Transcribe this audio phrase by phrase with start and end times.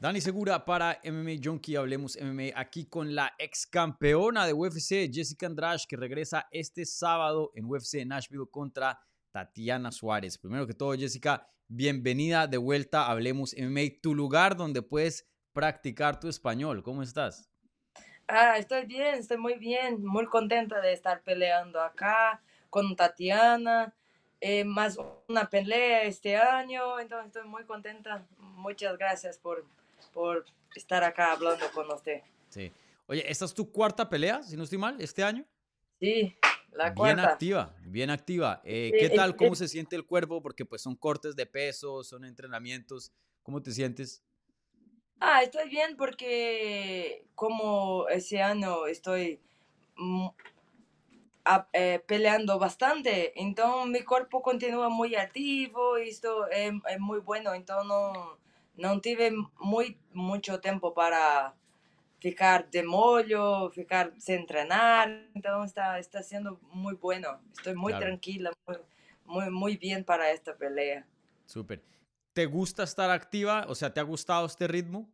[0.00, 5.46] Dani Segura para MMA Junkie, hablemos MMA aquí con la ex campeona de UFC, Jessica
[5.46, 9.00] Andrade, que regresa este sábado en UFC Nashville contra
[9.32, 10.38] Tatiana Suárez.
[10.38, 16.28] Primero que todo, Jessica, bienvenida de vuelta Hablemos MMA, tu lugar donde puedes practicar tu
[16.28, 16.84] español.
[16.84, 17.50] ¿Cómo estás?
[18.28, 22.40] Ah, estoy bien, estoy muy bien, muy contenta de estar peleando acá
[22.70, 23.92] con Tatiana.
[24.40, 24.96] Eh, más
[25.26, 28.24] una pelea este año, entonces estoy muy contenta.
[28.38, 29.66] Muchas gracias por
[30.12, 30.44] por
[30.74, 32.22] estar acá hablando con usted.
[32.48, 32.72] Sí.
[33.06, 35.44] Oye, ¿esta es tu cuarta pelea, si no estoy mal, este año?
[35.98, 36.36] Sí,
[36.72, 37.14] la cuarta.
[37.14, 38.60] Bien activa, bien activa.
[38.64, 39.34] Eh, ¿Qué tal?
[39.34, 40.42] ¿Cómo se siente el cuerpo?
[40.42, 43.12] Porque pues son cortes de peso, son entrenamientos.
[43.42, 44.22] ¿Cómo te sientes?
[45.20, 49.40] Ah, estoy bien porque como ese año estoy
[49.96, 50.28] mm,
[51.72, 57.54] eh, peleando bastante, entonces mi cuerpo continúa muy activo y esto es, es muy bueno,
[57.54, 58.38] entonces no
[58.78, 61.54] no tuve muy, mucho tiempo para
[62.20, 67.40] ficar de mollo, ficar sin entrenar, entonces está, está siendo muy bueno.
[67.56, 68.52] Estoy muy tranquila,
[69.26, 71.04] muy, muy, bien para esta pelea.
[71.46, 71.82] Súper.
[72.32, 73.66] ¿Te gusta estar activa?
[73.68, 75.08] O sea, ¿te ha gustado este ritmo?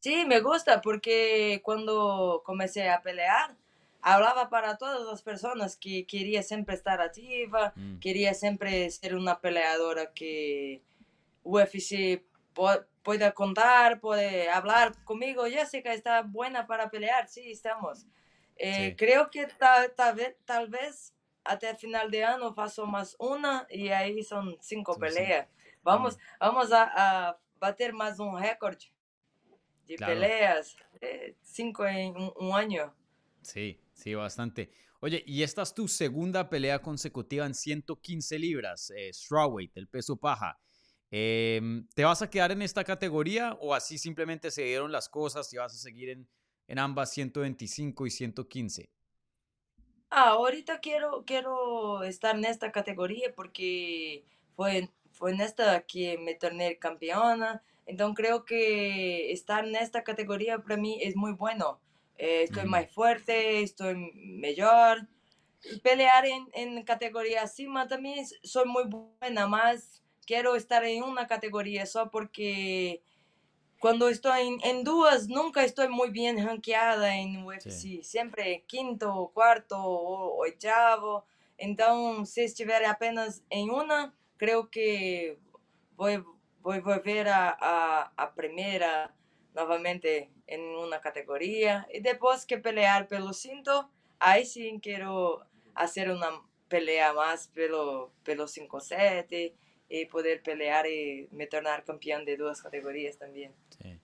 [0.00, 3.56] Sí, me gusta porque cuando comencé a pelear,
[4.00, 7.98] hablaba para todas las personas que quería siempre estar activa, mm.
[7.98, 10.82] quería siempre ser una peleadora que
[11.42, 12.22] UFC
[12.54, 15.44] puede contar, puede hablar conmigo.
[15.44, 18.06] Jessica está buena para pelear, sí, estamos.
[18.56, 21.12] Eh, creo que tal, tal, vez, tal vez
[21.44, 25.48] hasta el final de año pasó más una y ahí son cinco peleas.
[25.82, 28.78] Vamos, vamos a, bater más un récord
[29.86, 32.94] de peleas, eh, cinco en un, año.
[33.42, 34.70] Sí, sí, bastante.
[35.00, 40.16] Oye, y esta es tu segunda pelea consecutiva en 115 libras, eh, strawweight, el peso
[40.16, 40.58] paja.
[41.16, 45.52] Em, ¿Te vas a quedar en esta categoría o así simplemente se dieron las cosas
[45.52, 46.28] y vas a seguir en,
[46.66, 48.90] en ambas 125 y 115?
[50.10, 54.24] Ah, ahorita quiero, quiero estar en esta categoría porque
[54.56, 57.62] fue, fue en esta que me torné campeona.
[57.86, 61.80] Entonces creo que estar en esta categoría para mí es muy bueno.
[62.16, 65.08] Eh, estoy más fuerte, estoy mejor.
[65.82, 71.86] Pelear en, en categoría encima también soy muy buena, más quiero estar en una categoría
[71.86, 73.02] solo porque
[73.84, 78.02] cuando estoy en, dos nunca estoy muy bien rankeada en UFC.
[78.02, 81.26] Siempre quinto, cuarto o oitavo.
[81.58, 85.38] Entonces, si estiver apenas en una, creo que
[85.96, 86.24] voy,
[86.62, 89.14] voy a volver a, a, primera
[89.54, 91.86] nuevamente en una categoría.
[91.92, 96.30] Y después que pelear pelo cinto, ahí sí quiero hacer una
[96.68, 99.52] pelea más pelo, pelo 5-7
[99.88, 103.52] y poder pelear y me tornar campeón de dos categorías también.
[103.78, 104.00] Sí.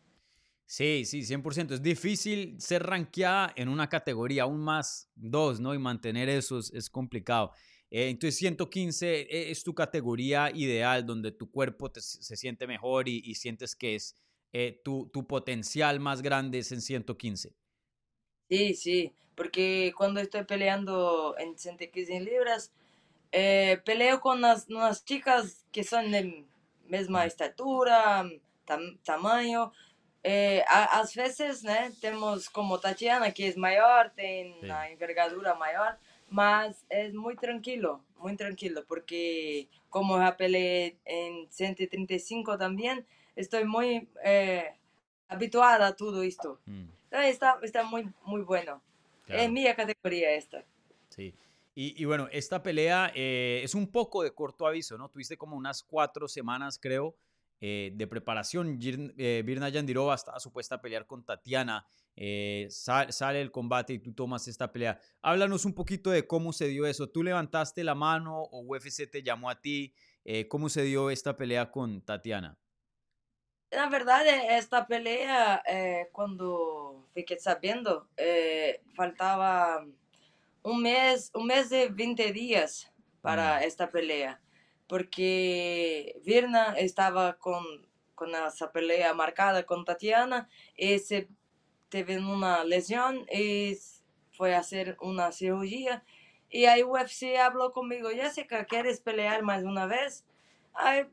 [0.71, 1.73] Sí, 100%.
[1.75, 5.75] Es difícil ser rankeada en una categoría, aún más dos, ¿no?
[5.75, 7.51] Y mantener eso es, complicado.
[7.91, 13.35] Eh, entonces, 115 e, es tu categoría ideal, donde tu cuerpo se siente mejor y,
[13.35, 14.15] sientes que es
[14.53, 17.53] eh, tu, tu, potencial más grande es en 115.
[18.49, 22.73] Sí, sí, porque cuando estoy peleando en 115 libras,
[23.33, 26.45] eh, peleo con unas, chicas que son de
[26.87, 28.29] misma estatura,
[29.05, 29.73] tamaño.
[30.23, 31.65] Eh, a, veces
[32.01, 35.97] tenemos como Tatiana, que es mayor, tiene una envergadura mayor,
[36.29, 44.09] mas es muy tranquilo, muy tranquilo, porque como ya peleé en 135 también, estoy muy
[44.25, 44.75] eh,
[45.29, 46.61] habituada a todo esto.
[46.67, 46.89] Mm.
[47.11, 48.83] Está, está muy, muy bueno.
[49.27, 50.65] Es mi categoría esta.
[51.09, 51.33] Sí.
[51.75, 55.09] Y, bueno, esta pelea eh, es un poco de corto aviso, ¿no?
[55.09, 57.17] Tuviste como unas cuatro semanas, creo,
[57.61, 58.79] eh, de preparación.
[58.83, 61.87] Eh, Virna Yandirova estaba supuesta a pelear con Tatiana.
[62.69, 65.01] sale el combate y tú tomas esta pelea.
[65.23, 67.09] Háblanos un poquito de cómo se dio eso.
[67.09, 69.95] ¿Tú levantaste la mano o UFC te llamó a ti?
[70.49, 72.59] ¿Cómo se dio esta pelea con Tatiana?
[73.71, 74.27] La verdad,
[74.59, 75.63] esta pelea,
[76.13, 78.09] cuando fiqué sabiendo,
[78.97, 79.87] faltaba
[80.63, 83.63] un mes, un mes de 20 días para mm.
[83.63, 84.41] esta pelea,
[84.87, 87.65] porque Virna estaba con,
[88.15, 91.29] con esa pelea marcada con Tatiana y se
[91.89, 93.77] tuvo una lesión y
[94.33, 96.05] fue a hacer una cirugía.
[96.49, 100.25] Y ahí UFC habló conmigo, Jessica, ¿quieres pelear más una vez?
[100.75, 101.07] Ahí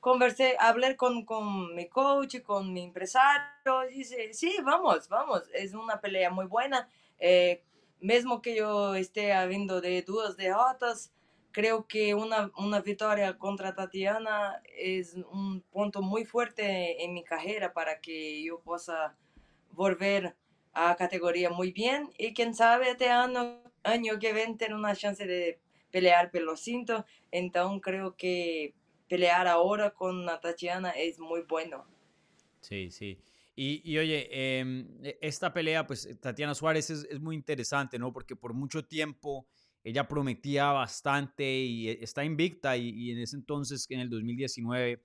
[0.00, 5.74] conversé, hablé con, con mi coach, con mi empresario, y dice, sí, vamos, vamos, es
[5.74, 6.88] una pelea muy buena.
[7.20, 7.62] Eh,
[8.02, 11.12] mesmo que yo esté habiendo de dudas derrotas,
[11.52, 17.72] creo que una, una victoria contra Tatiana es un punto muy fuerte en mi carrera
[17.72, 19.16] para que yo pueda
[19.70, 20.34] volver
[20.74, 25.26] a categoría muy bien y quién sabe este año, año que viene tener una chance
[25.26, 25.58] de
[25.90, 28.74] pelear pelo cinto, entonces creo que
[29.08, 31.84] pelear ahora con Tatiana es muy bueno.
[32.62, 33.18] Sí, sí.
[33.54, 38.12] Y, oye, em, e, esta pelea, pues Tatiana Suárez es, muy interesante, ¿no?
[38.12, 39.46] Porque por mucho tiempo
[39.84, 45.04] ella prometía bastante y e, está invicta y, en ese entonces, en el 2019,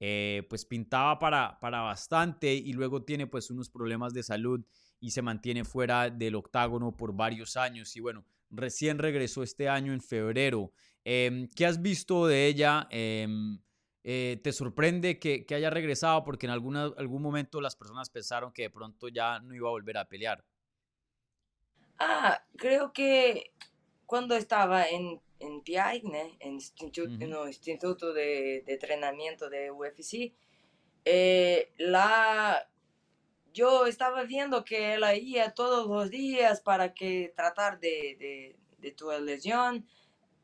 [0.00, 4.60] eh, pues pintaba para, para bastante y luego tiene pues unos problemas de salud
[5.00, 9.92] y se mantiene fuera del octágono por varios años y bueno, recién regresó este año
[9.92, 10.72] en febrero.
[11.04, 12.88] Em, ¿Qué has visto de ella?
[14.06, 16.24] Eh, ¿Te sorprende que, que, haya regresado?
[16.24, 19.72] Porque en alguna, algún momento las personas pensaron que de pronto ya no iba a
[19.72, 20.44] volver a pelear.
[21.98, 23.52] Ah, creo que
[24.04, 26.02] cuando estaba en, en PI,
[26.40, 27.46] en Instituto, uh -huh.
[27.48, 30.34] Instituto de, de, Entrenamiento de UFC,
[31.06, 32.68] eh, la
[33.54, 38.92] yo estaba viendo que él iba todos los días para que tratar de, de, de
[38.92, 39.86] tu lesión.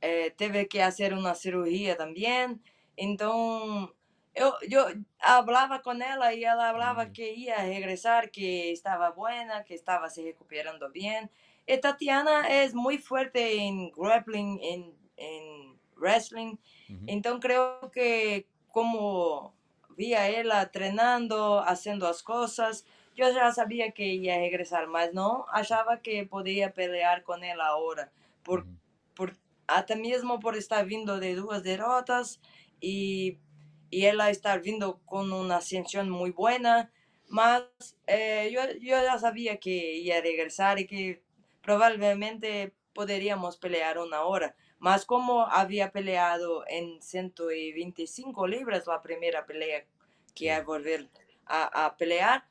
[0.01, 2.63] Eh, tuve que hacer una cirugía también.
[3.01, 3.95] Entonces,
[4.37, 4.87] yo, yo
[5.21, 7.13] hablaba con ella y ella hablaba mm.
[7.13, 11.31] que iba a regresar, que estaba buena, que estaba se recuperando bien.
[11.67, 16.57] Y Tatiana es muy fuerte en grappling, en, en wrestling.
[16.89, 17.05] Uh -huh.
[17.07, 19.55] Entonces, creo que como
[19.97, 22.85] vi a ella entrenando, haciendo las cosas,
[23.17, 27.61] yo ya sabía que iba a regresar, mas no achaba que podía pelear con él
[27.63, 28.11] ahora,
[28.43, 28.79] por, mm.
[29.15, 29.37] por,
[29.67, 32.41] hasta mismo por estar vindo de dos derrotas
[32.81, 33.39] y,
[33.91, 36.93] y él estar vindo con una ascensión muy buena,
[37.29, 37.63] mas
[38.07, 41.23] eh, yo, yo ya sabía que iba a regresar y que
[41.63, 44.57] probablemente podríamos pelear una hora.
[44.79, 49.85] Mas como había peleado en 125 libras la primera pelea
[50.35, 51.09] que iba a volver
[51.47, 52.49] a, a pelear,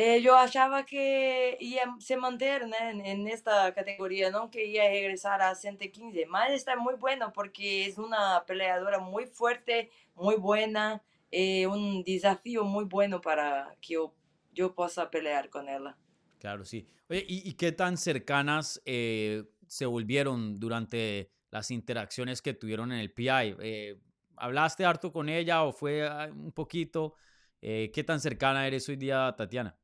[0.00, 4.84] eh, yo achaba que iba a se mantener en, en, esta categoría, no que iba
[4.84, 6.24] a regresar a 115.
[6.26, 11.02] Mas está muy bueno porque es una peleadora muy fuerte, muy buena,
[11.32, 14.14] eh, un desafío muy bueno para que yo,
[14.52, 15.96] yo pueda pelear con ella.
[16.38, 16.86] Claro, sí.
[17.10, 23.00] Oye, ¿y, y qué tan cercanas eh, se volvieron durante las interacciones que tuvieron en
[23.00, 23.56] el PI?
[23.58, 23.98] Eh,
[24.36, 27.14] ¿Hablaste harto con ella o fue ah, un poquito?
[27.60, 29.76] Eh, ¿Qué tan cercana eres hoy día, Tatiana?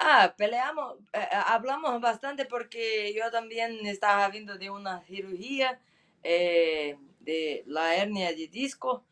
[0.00, 5.80] Ah, peleamos, eh, hablamos bastante porque yo también estaba viendo de una cirugía
[6.22, 9.04] eh, de la hernia de disco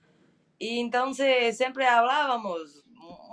[0.58, 2.84] y entonces siempre hablábamos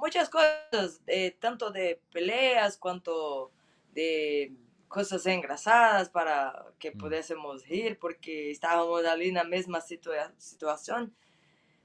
[0.02, 3.52] muchas cosas, eh, tanto de peleas cuanto
[3.94, 4.54] de
[4.88, 6.98] cosas engrasadas para que Mm.
[7.00, 11.16] pudiésemos ir porque estábamos allí en la misma situa situación.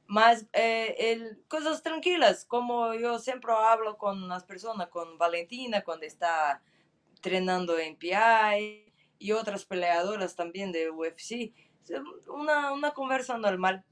[0.09, 6.07] Mas eh, el, cosas tranquilas, como yo siempre hablo con las personas, con Valentina cuando
[6.07, 6.63] está
[7.11, 11.53] entrenando en PI y otras peleadoras también de UFC.
[12.27, 13.85] Una, una conversa normal.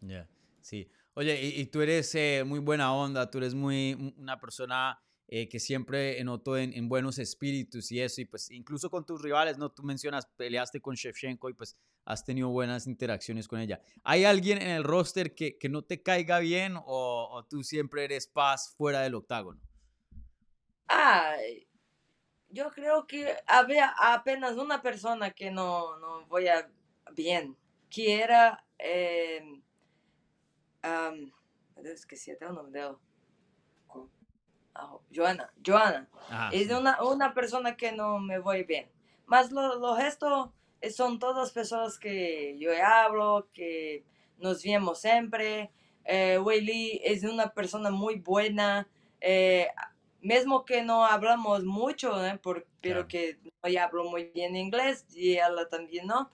[0.00, 0.28] Ya,
[0.60, 0.88] sí.
[1.14, 5.48] Oye, y, y tú eres eh, muy buena onda, tú eres muy una persona eh,
[5.48, 9.58] que siempre noto en, en, buenos espíritus y eso, y pues incluso con tus rivales,
[9.58, 9.72] ¿no?
[9.72, 13.80] Tú mencionas, peleaste con Shevchenko y pues has tenido buenas interacciones con ella.
[14.04, 18.04] ¿Hay alguien en el roster que, que no te caiga bien o, o, tú siempre
[18.04, 19.60] eres paz fuera del octágono?
[20.88, 21.34] Ah,
[22.48, 26.70] yo creo que había apenas una persona que no, no voy a
[27.12, 27.56] bien,
[27.90, 28.64] que era...
[28.78, 29.42] Eh,
[30.84, 31.32] um,
[31.84, 32.72] es que si tengo un
[34.80, 35.16] él.
[35.16, 36.08] Joana, Joana.
[36.30, 36.72] Ah, es sí.
[36.72, 38.88] una, una persona que no me voy bien.
[39.26, 40.50] Más los lo gestos
[40.90, 44.04] son todas personas que yo hablo, que
[44.38, 45.70] nos vemos siempre.
[46.04, 48.88] Eh, Weili es una persona muy buena.
[49.20, 49.68] Eh,
[50.20, 52.38] mismo que no hablamos mucho, ¿eh?
[52.38, 53.08] Por, pero claro.
[53.08, 56.30] que yo hablo muy bien inglés y ella también no.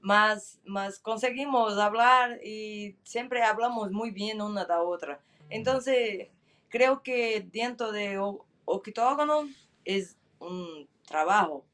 [0.00, 5.20] Más, más conseguimos hablar y siempre hablamos muy bien una de otra.
[5.48, 6.28] Entonces,
[6.74, 8.18] creo que dentro de
[8.64, 9.48] octógono
[9.84, 11.64] es un trabajo.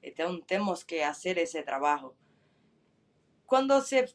[0.00, 2.14] Entonces tenemos que hacer ese trabajo.
[3.44, 4.10] Cuando se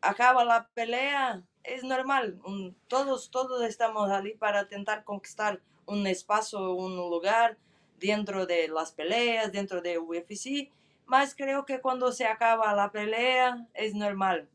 [0.00, 2.40] acaba la pelea, es normal.
[2.88, 7.56] Todos, todos estamos allí para intentar conquistar un espacio, un lugar
[8.00, 10.68] dentro de las peleas, dentro de UFC.
[11.04, 14.48] Mas creo que cuando se acaba la pelea, es normal.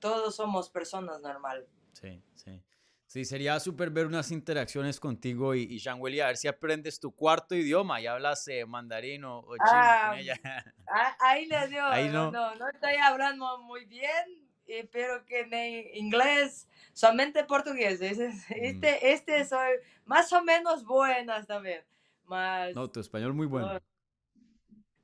[0.00, 1.68] Todos somos personas normales.
[1.92, 2.60] Sí, sí.
[3.14, 6.98] Sí, sería súper ver unas interacciones contigo y, y Jean Willy, a ver si aprendes
[6.98, 10.34] tu cuarto idioma y hablas eh, mandarín o, chino con Ah, ella.
[10.88, 12.68] ah, ahí le dio, Ahí no, no.
[12.72, 18.00] estoy hablando muy bien, eh, pero que en inglés, solamente portugués.
[18.00, 18.52] Mm.
[18.52, 19.74] Este, este soy
[20.06, 21.84] más o menos buena también.
[22.74, 23.74] No, tu español muy bueno.
[23.74, 23.80] no,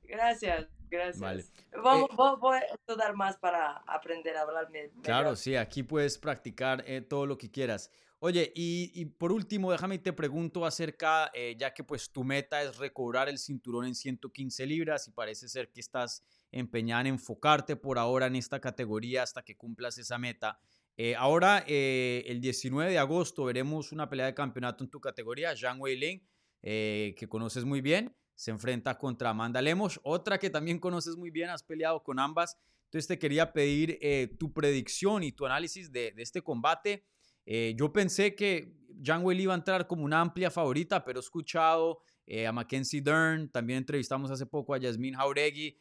[0.03, 1.43] gracias, Vale.
[1.43, 1.51] gracias.
[1.83, 4.67] Vamos, Eh, voy, a estudiar más para aprender a hablar
[5.01, 7.89] Claro, sí, aquí puedes practicar eh, todo lo que quieras.
[8.23, 12.23] Oye, y, y por último, déjame y te pregunto acerca, eh, ya que pues tu
[12.23, 17.07] meta es recobrar el cinturón en 115 libras y parece ser que estás empeñada en
[17.07, 20.59] enfocarte por ahora en esta categoría hasta que cumplas esa meta.
[20.97, 25.55] Eh, ahora, eh, el 19 de agosto, veremos una pelea de campeonato en tu categoría,
[25.55, 26.23] Zhang Weilin,
[26.61, 31.49] que conoces muy bien, se enfrenta contra Amanda Lemos, otra que también conoces muy bien,
[31.49, 32.57] has peleado con ambas.
[32.85, 37.05] Entonces te quería pedir eh, tu predicción y tu análisis de, este combate.
[37.45, 38.73] Eh, yo pensé que
[39.05, 43.01] Zhang Weili iba a entrar como una amplia favorita, pero he escuchado eh, a Mackenzie
[43.01, 45.77] Dern, también entrevistamos hace poco a Yasmin Jauregui.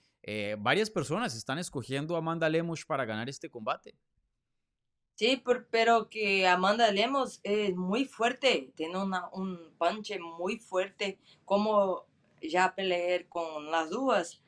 [0.59, 3.95] varias personas están escogiendo a Amanda Lemos para ganar este combate.
[5.21, 12.07] Sí, pero que Amanda Lemos es muy fuerte, tiene una, un punch muy fuerte, como
[12.40, 14.42] ya pelear con las dos.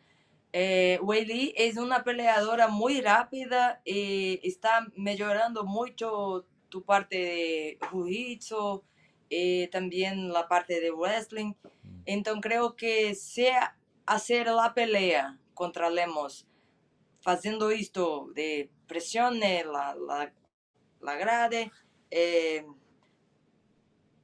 [0.53, 8.83] Eh, Weili es una peleadora muy rápida y está mejorando mucho tu parte de jiu-jitsu,
[9.31, 11.55] eh, también la parte de wrestling.
[12.05, 16.47] Entonces creo que sea hacer la pelea contra Lemos,
[17.25, 20.33] haciendo esto de presiones, la, la,
[21.01, 21.71] la grade,
[22.11, 22.67] eh,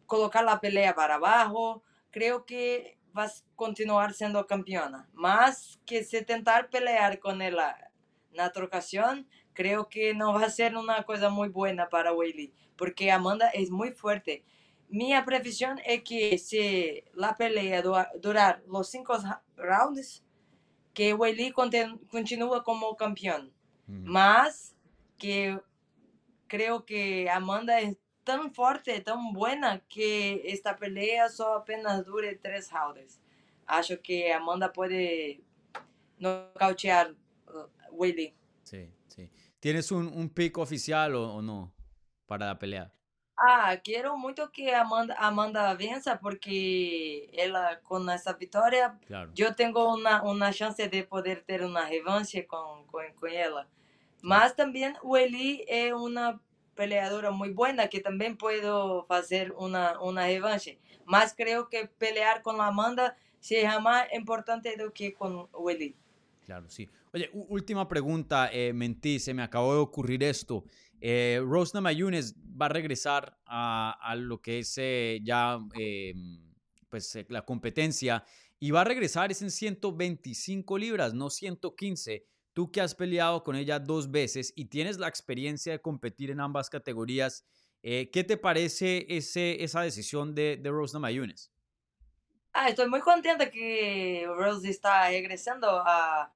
[0.06, 5.08] colocar la pelea para abajo, creo que vas a continuar siendo campeona.
[5.12, 7.56] Más que se tentar pelear con él
[8.32, 12.52] en otra ocasión, creo que no va a ser una cosa muy buena para Weili,
[12.76, 14.44] porque Amanda es muy fuerte.
[14.88, 19.18] Mi previsión es que si la pelea dura- durar los cinco
[19.56, 20.24] rounds,
[20.94, 23.52] que Weili continúa como campeón.
[23.86, 24.74] Más
[25.16, 25.60] que
[26.46, 27.96] creo que Amanda es
[28.28, 33.18] tan fuerte, tan buena, que esta pelea só apenas dure tres rounds.
[33.66, 35.40] Acho que Amanda puede
[36.18, 37.14] nocautear
[37.46, 38.34] uh, Willy.
[38.64, 39.30] Sí, sí.
[39.60, 41.72] ¿Tienes un, un pick oficial o, o no
[42.26, 42.92] para la pelea?
[43.34, 49.32] Ah, quiero mucho que Amanda, Amanda venza porque ela con essa vitória Claro.
[49.36, 53.66] eu tenho uma, uma chance de poder ter uma revanche com, com, com ela.
[54.20, 54.54] Mas
[55.02, 56.38] o Eli é uma
[56.78, 60.78] peleadora muito buena que também puedo fazer uma, uma revanche.
[61.04, 65.96] Mas creio que pelear com a Amanda seja mais importante do que o Eli.
[66.46, 66.88] Claro, sí.
[67.12, 70.64] Oye, última pregunta, eh, mentí, se me acabó de ocurrir esto.
[71.00, 76.14] Eh, Rosna Mayunes va a regresar a, a lo que es eh, ya eh,
[76.88, 78.24] pues, eh, la competencia
[78.60, 82.24] y va a regresar es en 125 libras, no 115.
[82.58, 86.40] Tú que has peleado con ella dos veces y tienes la experiencia de competir en
[86.40, 87.44] ambas categorías,
[87.84, 91.52] eh, ¿qué te parece ese, esa decisión de, de Rosna Mayunes?
[92.52, 96.32] Ah, estou muito contente que Rose está regressando a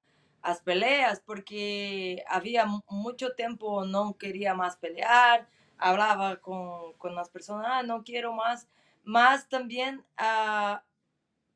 [0.50, 5.48] as peleas porque havia mu- muito tempo não queria mais pelear,
[5.78, 8.66] falava com, com as pessoas, ah, não quero mais,
[9.04, 10.82] mas também ah,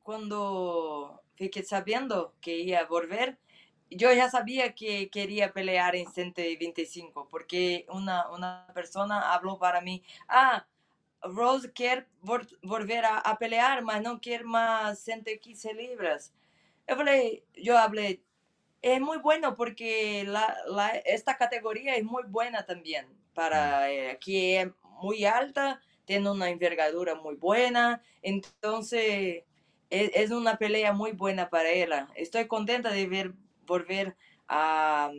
[0.03, 3.37] quando fiquei sabendo que ia volver,
[3.91, 9.07] eu já sabia que queria pelear em 125, porque uma, uma pessoa
[9.39, 10.63] falou para mim, ah,
[11.23, 16.33] Rose quer vol- volver a, a pelear, mas não quer mais 115 libras.
[16.87, 18.23] Eu falei, eu falei,
[18.81, 24.55] é muito bueno porque la, la, esta categoria é muito buena também, para eh, que
[24.55, 28.81] é muito alta, tem uma envergadura muito buena, então
[29.89, 32.07] é, é uma pelea muito buena para ela.
[32.15, 33.33] Estou contenta de ver
[33.67, 34.15] volver
[34.47, 35.11] a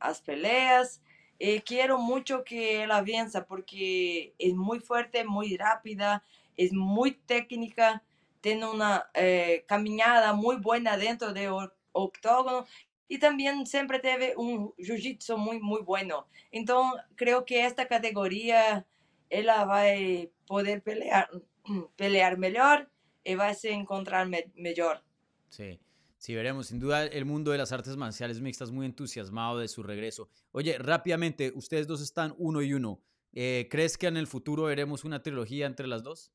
[0.00, 1.00] as peleas.
[1.38, 6.22] Eh, quiero mucho que ella venza porque es muy fuerte, muy rápida,
[6.56, 8.02] es muy técnica,
[8.40, 12.66] tiene una eh, caminada muy buena dentro del o- octógono
[13.08, 16.26] y también siempre tiene un jiu-jitsu muy, muy bueno.
[16.50, 18.86] Entonces, creo que esta categoría
[19.30, 21.28] ella va a poder pelear,
[21.96, 22.90] pelear mejor
[23.24, 25.02] y va a encontrar me- mejor.
[25.48, 25.78] Sí,
[26.22, 26.68] sí, veremos.
[26.68, 30.28] Sin duda, el mundo de las artes marciales mixtas muy entusiasmado de su regreso.
[30.52, 33.00] Oye, rápidamente, ustedes dos están uno y uno.
[33.32, 36.32] Eh, ¿Crees que en el futuro veremos una trilogía entre las dos?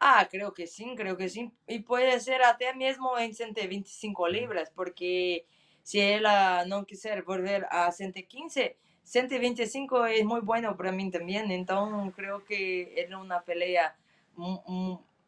[0.00, 1.50] Ah, creo que sí, creo que sí.
[1.66, 5.46] Y puede ser até mesmo en 125 libras, porque
[5.82, 12.14] si ella no quiser volver a 115, 125 es muy bueno para mí también, entonces
[12.16, 13.94] creo que era una pelea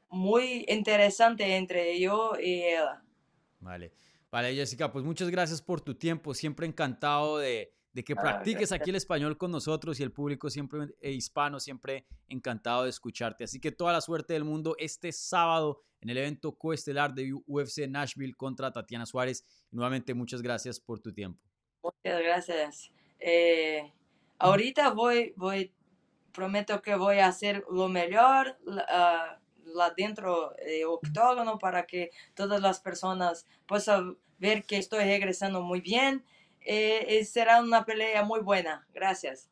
[0.09, 3.03] muy interesante entre yo y ella.
[3.67, 3.93] Vale,
[4.31, 8.71] vale Jessica, pues muchas gracias por tu tiempo, siempre encantado de, de que ah, practiques
[8.71, 13.43] aquí el español con nosotros y el público siempre eh, hispano, siempre encantado de escucharte.
[13.43, 17.89] Así que toda la suerte del mundo este sábado en el evento coestelar de UFC
[17.89, 19.45] Nashville contra Tatiana Suárez.
[19.73, 21.43] Nuevamente, muchas gracias por tu tiempo.
[21.83, 22.91] Muchas gracias.
[23.19, 23.93] Eh,
[24.39, 25.75] ahorita voy, voy,
[26.33, 29.46] prometo que voy a hacer lo mejor uh,
[29.97, 36.25] dentro de octógono para que todas las personas puedan ver que estoy regresando muy bien.
[36.61, 38.87] Eh, será una pelea muy buena.
[38.93, 39.51] Gracias.